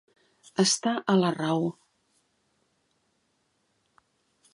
[0.61, 1.67] Estar a la raó.